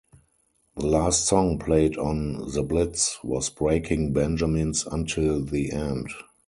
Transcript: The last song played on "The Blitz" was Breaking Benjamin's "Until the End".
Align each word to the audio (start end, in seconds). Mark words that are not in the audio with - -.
The 0.77 0.87
last 0.87 1.25
song 1.27 1.59
played 1.59 1.95
on 1.95 2.49
"The 2.55 2.63
Blitz" 2.63 3.19
was 3.23 3.51
Breaking 3.51 4.13
Benjamin's 4.13 4.83
"Until 4.87 5.45
the 5.45 5.71
End". 5.71 6.09